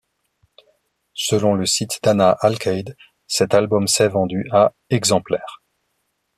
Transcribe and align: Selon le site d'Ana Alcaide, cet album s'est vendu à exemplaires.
Selon 1.13 1.53
le 1.53 1.67
site 1.67 1.99
d'Ana 2.01 2.31
Alcaide, 2.41 2.97
cet 3.27 3.53
album 3.53 3.85
s'est 3.87 4.07
vendu 4.07 4.47
à 4.51 4.73
exemplaires. 4.89 5.61